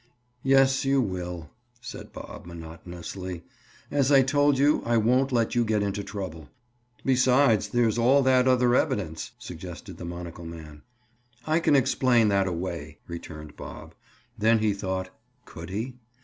[0.41, 3.43] "Yes, you will," said Bob monotonously.
[3.91, 6.49] "As I told you, I won't let you get into trouble."
[7.05, 10.81] "Besides there's all that other evidence," suggested the monocle man.
[11.45, 13.93] "I can explain that away," returned Bob.
[14.35, 15.11] Then he thought:
[15.45, 15.97] Could he?